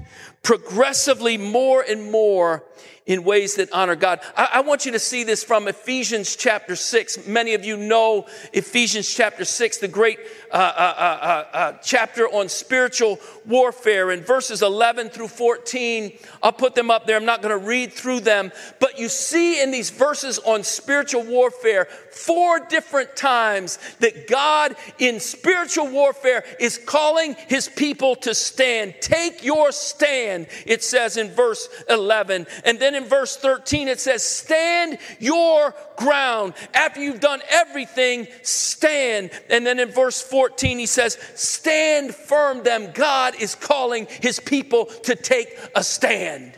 [0.43, 2.65] progressively more and more
[3.07, 4.21] in ways that honor God.
[4.37, 7.27] I, I, want you to see this from Ephesians chapter 6.
[7.27, 10.19] Many of you know Ephesians chapter 6, the great
[10.51, 16.13] uh, uh, uh, uh, chapter on spiritual warfare in verses 11 through 14.
[16.43, 17.17] I'll put them up there.
[17.17, 18.53] I'm not going to read through them.
[18.81, 25.21] But you see in these verses on spiritual warfare, four different times that God in
[25.21, 28.95] spiritual warfare is calling his people to stand.
[29.01, 32.47] Take your stand, it says in verse 11.
[32.65, 36.55] And then in verse 13, it says, Stand your ground.
[36.75, 39.31] After you've done everything, stand.
[39.51, 40.38] And then in verse 14,
[40.79, 42.63] he says, Stand firm.
[42.63, 46.55] Them God is calling his people to take a stand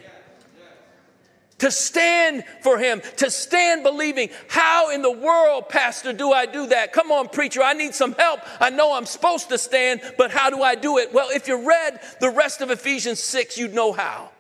[1.61, 4.31] to stand for him, to stand believing.
[4.49, 6.93] How in the world, Pastor, do I do that?
[6.93, 8.40] Come on, preacher, I need some help.
[8.61, 11.12] I know I'm supposed to stand, but how do I do it?
[11.12, 14.31] Well, if you read the rest of Ephesians 6, you'd know how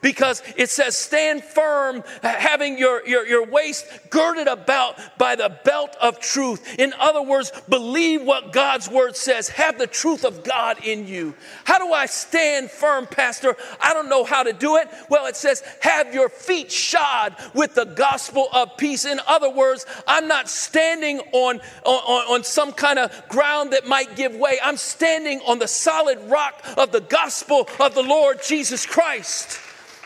[0.00, 5.96] because it says, stand firm, having your, your, your waist girded about by the belt
[6.00, 6.78] of truth.
[6.78, 9.48] In other words, believe what God's word says.
[9.48, 11.34] Have the truth of God in you.
[11.64, 13.56] How do I stand firm, Pastor?
[13.80, 14.88] I don't know how to do it.
[15.08, 19.04] Well, it says, have your feet shod with the gospel of peace.
[19.04, 24.16] In other words, I'm not standing on, on, on some kind of ground that might
[24.16, 24.58] give way.
[24.62, 29.58] I'm standing on the solid rock of the gospel of the Lord Jesus Christ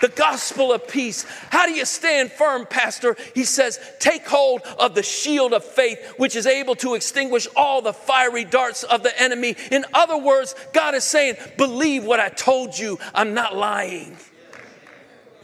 [0.04, 1.24] the gospel of peace.
[1.48, 3.16] How do you stand firm, Pastor?
[3.34, 7.80] He says, Take hold of the shield of faith, which is able to extinguish all
[7.80, 9.56] the fiery darts of the enemy.
[9.70, 12.98] In other words, God is saying, Believe what I told you.
[13.14, 14.18] I'm not lying.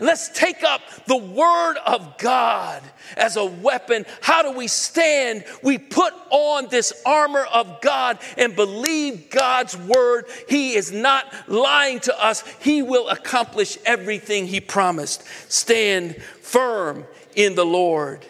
[0.01, 2.83] Let's take up the word of God
[3.17, 4.07] as a weapon.
[4.23, 5.45] How do we stand?
[5.63, 10.25] We put on this armor of God and believe God's word.
[10.49, 12.43] He is not lying to us.
[12.61, 15.25] He will accomplish everything he promised.
[15.53, 17.05] Stand firm
[17.37, 18.25] in the Lord.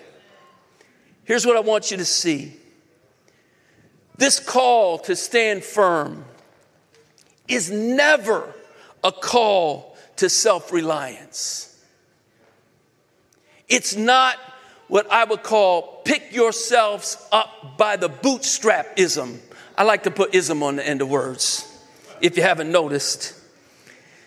[1.25, 2.57] Here's what I want you to see.
[4.17, 6.25] This call to stand firm
[7.49, 8.53] is never
[9.03, 9.90] a call
[10.21, 11.75] to self reliance.
[13.69, 14.37] It's not
[14.87, 19.41] what I would call pick yourselves up by the bootstrap ism.
[19.79, 21.67] I like to put ism on the end of words,
[22.21, 23.35] if you haven't noticed.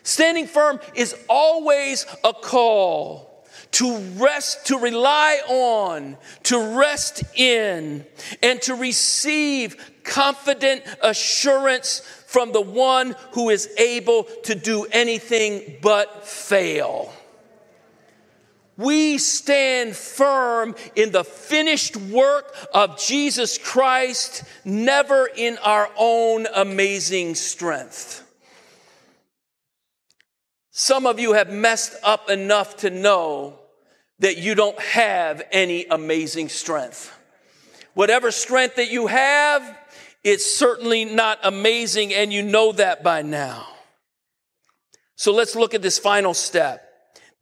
[0.01, 8.03] Standing firm is always a call to rest, to rely on, to rest in,
[8.41, 16.25] and to receive confident assurance from the one who is able to do anything but
[16.25, 17.13] fail.
[18.75, 27.35] We stand firm in the finished work of Jesus Christ, never in our own amazing
[27.35, 28.21] strength.
[30.71, 33.59] Some of you have messed up enough to know
[34.19, 37.15] that you don't have any amazing strength.
[37.93, 39.77] Whatever strength that you have,
[40.23, 43.67] it's certainly not amazing, and you know that by now.
[45.15, 46.89] So let's look at this final step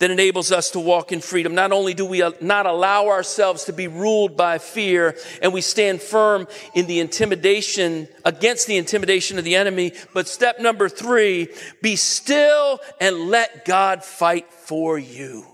[0.01, 1.53] that enables us to walk in freedom.
[1.53, 6.01] Not only do we not allow ourselves to be ruled by fear and we stand
[6.01, 11.49] firm in the intimidation, against the intimidation of the enemy, but step number three,
[11.83, 15.45] be still and let God fight for you.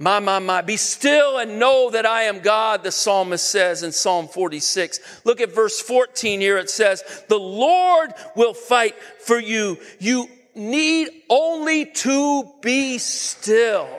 [0.00, 0.62] My, my, my.
[0.62, 4.98] Be still and know that I am God, the psalmist says in Psalm 46.
[5.24, 6.56] Look at verse 14 here.
[6.56, 9.76] It says, The Lord will fight for you.
[9.98, 13.90] You need only to be still.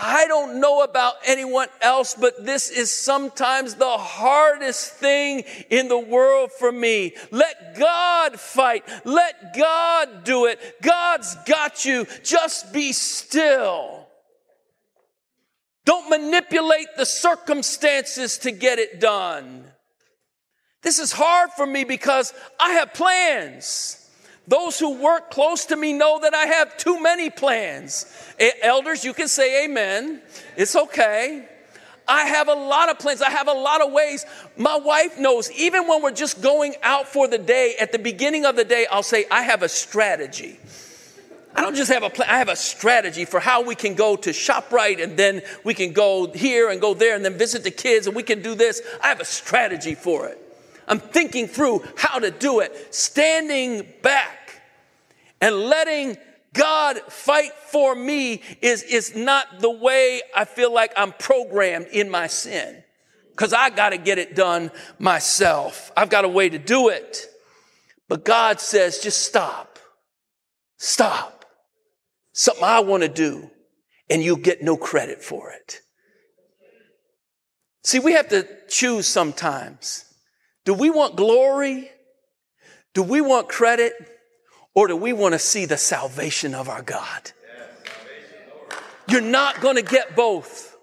[0.00, 5.98] I don't know about anyone else, but this is sometimes the hardest thing in the
[5.98, 7.14] world for me.
[7.32, 8.84] Let God fight.
[9.04, 10.60] Let God do it.
[10.82, 12.06] God's got you.
[12.22, 14.06] Just be still.
[15.84, 19.64] Don't manipulate the circumstances to get it done.
[20.82, 24.07] This is hard for me because I have plans.
[24.48, 28.06] Those who work close to me know that I have too many plans.
[28.62, 30.22] Elders, you can say amen.
[30.56, 31.46] It's okay.
[32.08, 33.20] I have a lot of plans.
[33.20, 34.24] I have a lot of ways.
[34.56, 38.46] My wife knows, even when we're just going out for the day, at the beginning
[38.46, 40.58] of the day, I'll say, I have a strategy.
[41.54, 44.16] I don't just have a plan, I have a strategy for how we can go
[44.16, 47.70] to ShopRite and then we can go here and go there and then visit the
[47.70, 48.80] kids and we can do this.
[49.02, 50.40] I have a strategy for it.
[50.86, 54.37] I'm thinking through how to do it, standing back
[55.40, 56.16] and letting
[56.52, 62.10] God fight for me is, is not the way I feel like I'm programmed in
[62.10, 62.82] my sin.
[63.30, 65.92] Because I got to get it done myself.
[65.96, 67.26] I've got a way to do it.
[68.08, 69.78] But God says, just stop.
[70.78, 71.44] Stop.
[72.32, 73.50] Something I want to do,
[74.08, 75.80] and you'll get no credit for it.
[77.84, 80.04] See, we have to choose sometimes.
[80.64, 81.90] Do we want glory?
[82.94, 83.92] Do we want credit?
[84.78, 87.32] Or do we want to see the salvation of our God?
[89.08, 90.76] You're not going to get both.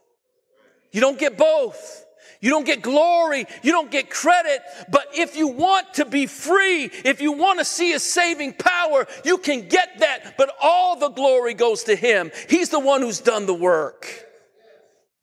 [0.91, 2.05] You don't get both.
[2.41, 3.45] You don't get glory.
[3.63, 4.59] You don't get credit.
[4.91, 9.07] But if you want to be free, if you want to see a saving power,
[9.23, 10.35] you can get that.
[10.37, 12.31] But all the glory goes to Him.
[12.49, 14.09] He's the one who's done the work.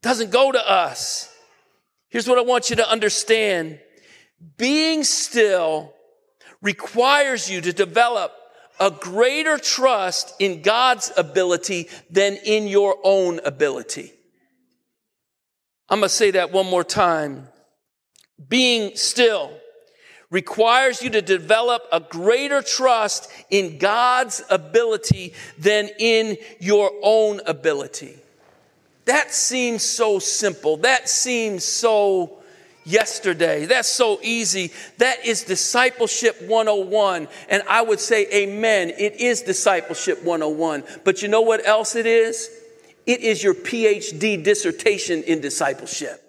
[0.01, 1.31] Doesn't go to us.
[2.09, 3.79] Here's what I want you to understand.
[4.57, 5.93] Being still
[6.63, 8.31] requires you to develop
[8.83, 14.11] a greater trust in God's ability than in your own ability.
[15.87, 17.47] I'm going to say that one more time.
[18.49, 19.53] Being still
[20.29, 28.17] requires you to develop a greater trust in God's ability than in your own ability.
[29.05, 30.75] That seems so simple.
[30.77, 32.42] That seems so
[32.85, 33.65] yesterday.
[33.65, 34.71] That's so easy.
[34.97, 37.27] That is discipleship 101.
[37.49, 38.91] And I would say, Amen.
[38.97, 40.83] It is discipleship 101.
[41.03, 42.49] But you know what else it is?
[43.05, 46.19] It is your PhD dissertation in discipleship.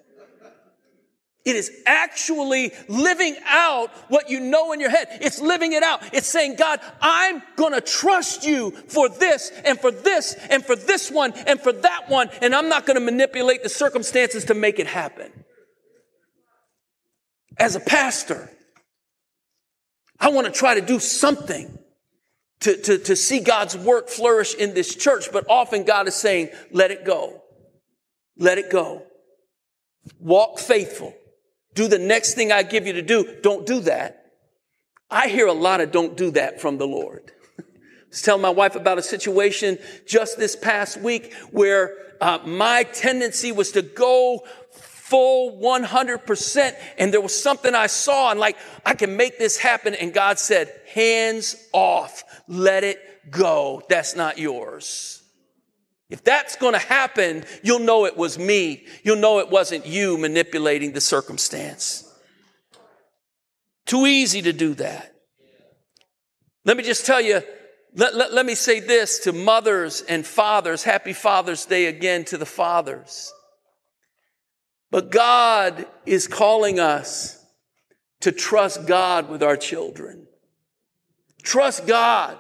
[1.45, 5.09] It is actually living out what you know in your head.
[5.21, 6.01] It's living it out.
[6.15, 10.75] It's saying, God, I'm going to trust you for this and for this and for
[10.75, 12.31] this one and for that one.
[12.41, 15.44] And I'm not going to manipulate the circumstances to make it happen
[17.59, 18.51] as a pastor,
[20.19, 21.79] I want to try to do something
[22.61, 26.49] to, to, to see God's work flourish in this church, but often God is saying,
[26.73, 27.43] let it go.
[28.39, 29.03] Let it go.
[30.19, 31.15] Walk faithful.
[31.75, 33.37] Do the next thing I give you to do.
[33.43, 34.33] Don't do that.
[35.11, 37.33] I hear a lot of don't do that from the Lord.
[37.59, 37.63] I
[38.09, 43.53] was telling my wife about a situation just this past week where uh, my tendency
[43.53, 44.45] was to go
[45.05, 46.75] full 100%.
[46.97, 49.95] And there was something I saw and like, I can make this happen.
[49.95, 52.99] And God said, hands off, let it
[53.31, 53.83] go.
[53.91, 55.23] That's not yours.
[56.09, 58.87] If that's going to happen, you'll know it was me.
[59.03, 62.11] You'll know it wasn't you manipulating the circumstance.
[63.85, 65.15] Too easy to do that.
[66.65, 67.43] Let me just tell you,
[67.95, 70.83] let, let, let me say this to mothers and fathers.
[70.83, 73.35] Happy Father's Day again to the fathers.
[74.95, 77.45] But God is calling us
[78.21, 80.29] to trust God with our children.
[81.43, 82.39] Trust God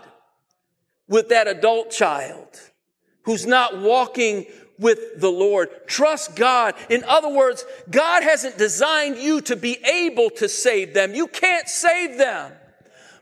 [1.08, 2.46] with that adult child
[3.24, 4.46] who's not walking
[4.78, 5.68] with the Lord.
[5.88, 6.76] Trust God.
[6.88, 11.12] In other words, God hasn't designed you to be able to save them.
[11.12, 12.52] You can't save them.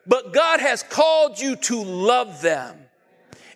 [0.07, 2.76] But God has called you to love them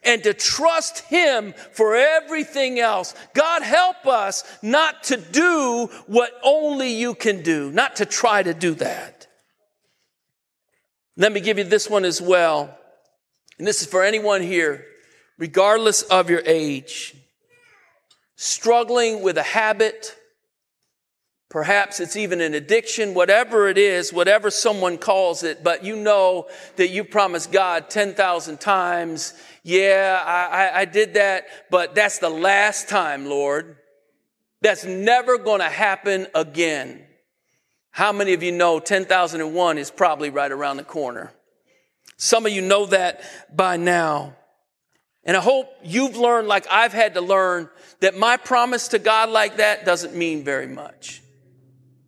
[0.06, 3.14] and to trust Him for everything else.
[3.34, 8.54] God, help us not to do what only you can do, not to try to
[8.54, 9.26] do that.
[11.16, 12.76] Let me give you this one as well.
[13.58, 14.84] And this is for anyone here,
[15.38, 17.14] regardless of your age,
[18.36, 20.14] struggling with a habit,
[21.48, 26.48] Perhaps it's even an addiction, whatever it is, whatever someone calls it, but you know
[26.74, 29.32] that you promised God 10,000 times,
[29.66, 33.76] yeah, I, I, did that, but that's the last time, Lord.
[34.62, 37.04] That's never going to happen again.
[37.90, 41.32] How many of you know 10,001 is probably right around the corner?
[42.16, 43.22] Some of you know that
[43.54, 44.36] by now.
[45.24, 47.68] And I hope you've learned, like I've had to learn,
[48.00, 51.22] that my promise to God like that doesn't mean very much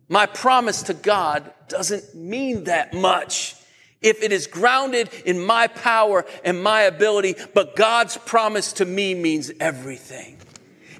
[0.09, 3.55] my promise to God doesn't mean that much
[4.01, 9.13] if it is grounded in my power and my ability, but God's promise to me
[9.13, 10.37] means everything.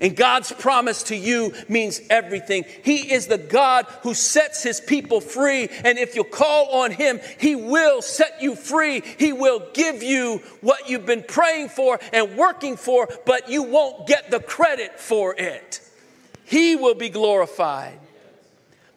[0.02, 2.64] And God's promise to you means everything.
[2.84, 5.68] He is the God who sets his people free.
[5.84, 9.02] And if you call on him, he will set you free.
[9.18, 14.08] He will give you what you've been praying for and working for, but you won't
[14.08, 15.82] get the credit for it.
[16.45, 18.00] He will be glorified.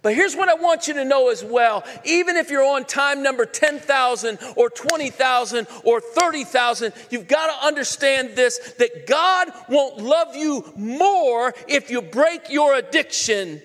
[0.02, 1.84] But here's what I want you to know as well.
[2.04, 8.34] Even if you're on time number 10,000 or 20,000 or 30,000, you've got to understand
[8.34, 13.62] this that God won't love you more if you break your addiction.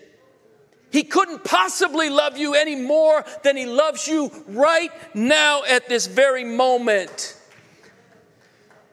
[0.91, 6.05] He couldn't possibly love you any more than He loves you right now at this
[6.05, 7.35] very moment.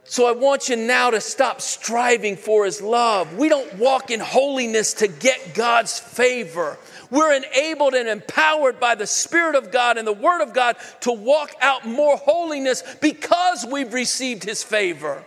[0.04, 3.36] So I want you now to stop striving for His love.
[3.36, 6.78] We don't walk in holiness to get God's favor.
[7.10, 11.12] We're enabled and empowered by the Spirit of God and the Word of God to
[11.12, 15.24] walk out more holiness because we've received His favor.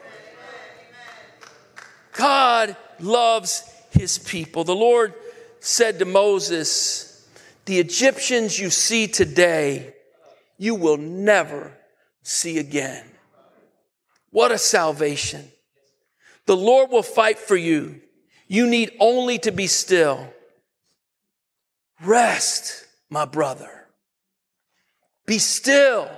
[2.14, 4.64] God loves His people.
[4.64, 5.14] The Lord
[5.60, 7.28] said to Moses,
[7.66, 9.94] The Egyptians you see today,
[10.58, 11.74] you will never
[12.24, 13.06] see again.
[14.32, 15.52] What a salvation.
[16.46, 18.02] The Lord will fight for you.
[18.48, 20.34] You need only to be still.
[22.04, 23.88] Rest, my brother.
[25.26, 26.10] Be still,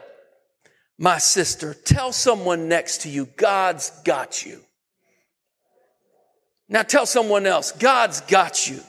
[0.97, 1.73] my sister.
[1.73, 4.61] Tell someone next to you, God's got you.
[6.67, 8.81] Now tell someone else, God's got you.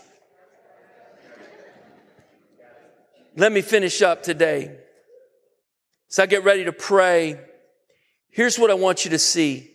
[3.37, 4.77] Let me finish up today.
[6.09, 7.41] So I get ready to pray.
[8.29, 9.71] Here's what I want you to see.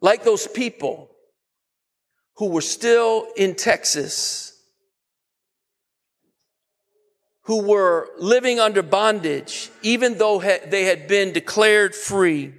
[0.00, 1.10] Like those people
[2.36, 4.51] who were still in Texas
[7.44, 12.54] who were living under bondage, even though they had been declared free.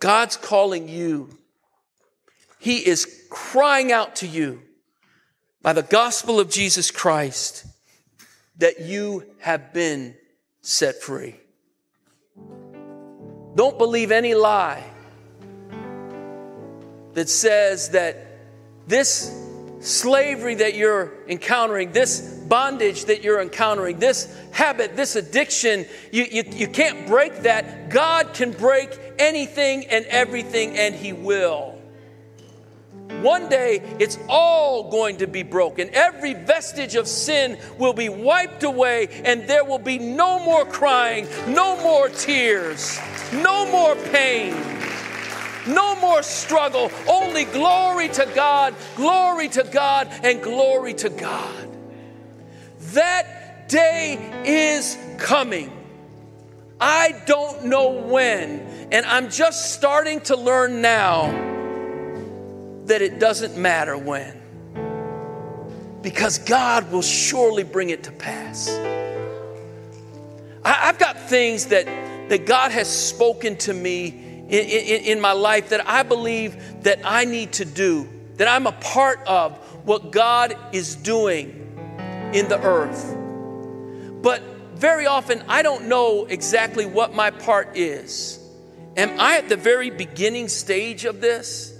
[0.00, 1.30] God's calling you.
[2.58, 4.62] He is crying out to you
[5.62, 7.66] by the gospel of Jesus Christ
[8.56, 10.16] that you have been
[10.62, 11.36] set free.
[13.54, 14.84] Don't believe any lie
[17.14, 18.16] that says that
[18.86, 19.47] this
[19.80, 26.44] slavery that you're encountering, this bondage that you're encountering, this habit, this addiction, you, you,
[26.50, 27.90] you can't break that.
[27.90, 31.78] God can break anything and everything, and He will.
[33.22, 35.90] One day, it's all going to be broken.
[35.92, 41.26] Every vestige of sin will be wiped away, and there will be no more crying,
[41.48, 43.00] no more tears,
[43.32, 44.77] no more pain.
[45.68, 46.90] No more struggle.
[47.06, 51.68] Only glory to God, glory to God, and glory to God.
[52.92, 55.72] That day is coming.
[56.80, 58.60] I don't know when,
[58.92, 61.26] and I'm just starting to learn now
[62.86, 64.40] that it doesn't matter when.
[66.00, 68.70] Because God will surely bring it to pass.
[70.64, 71.86] I, have got things that,
[72.30, 77.00] that God has spoken to me in, in, in my life that I believe that
[77.04, 81.48] I need to do, that I'm a part of what God is doing
[82.32, 83.14] in the earth.
[84.22, 84.42] But
[84.74, 88.38] very often, I don't know exactly what my part is.
[88.96, 91.74] Am I at the very beginning stage of this?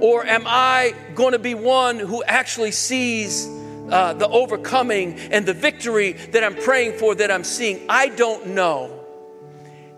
[0.00, 3.46] Or am I going to be one who actually sees
[3.90, 7.84] uh, the overcoming and the victory that I'm praying for, that I'm seeing?
[7.88, 9.04] I don't know.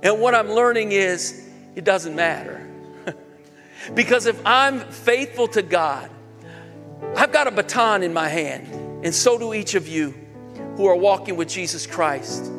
[0.02, 2.66] And what I'm learning is it doesn't matter.
[3.94, 6.10] because if I'm faithful to God,
[7.16, 10.14] I've got a baton in my hand, and so do each of you
[10.76, 12.50] who are walking with Jesus Christ.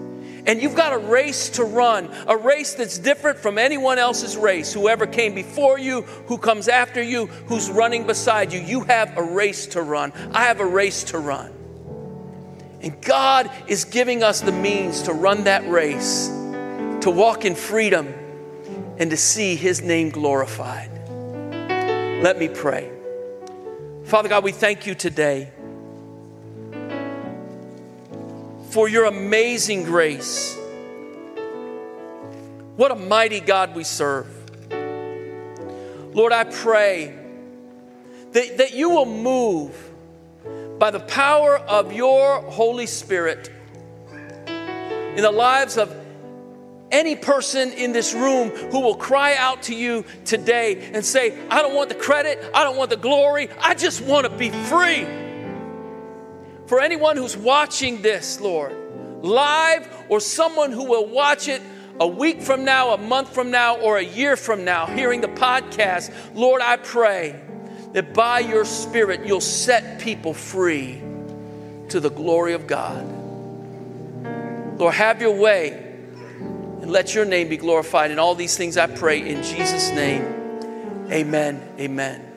[0.46, 4.74] And you've got a race to run, a race that's different from anyone else's race.
[4.74, 9.24] Whoever came before you, who comes after you, who's running beside you, you have a
[9.24, 10.12] race to run.
[10.34, 11.52] I have a race to run.
[12.82, 18.14] And God is giving us the means to run that race, to walk in freedom
[19.04, 20.90] and to see His name glorified.
[22.24, 22.90] Let me pray.
[24.06, 25.52] Father God, we thank you today
[28.70, 30.58] for your amazing grace.
[32.78, 34.30] What a mighty God we serve.
[36.14, 37.14] Lord, I pray
[38.32, 39.76] that, that you will move
[40.80, 43.52] by the power of your Holy Spirit
[44.48, 46.03] in the lives of
[46.94, 51.62] any person in this room who will cry out to you today and say, I
[51.62, 55.06] don't want the credit, I don't want the glory, I just want to be free.
[56.68, 58.74] For anyone who's watching this, Lord,
[59.24, 61.62] live or someone who will watch it
[62.00, 65.28] a week from now, a month from now, or a year from now, hearing the
[65.28, 67.40] podcast, Lord, I pray
[67.92, 71.02] that by your Spirit you'll set people free
[71.90, 73.06] to the glory of God.
[74.80, 75.83] Lord, have your way
[76.84, 80.22] and let your name be glorified in all these things, I pray, in Jesus' name.
[81.10, 81.66] Amen.
[81.80, 82.33] Amen.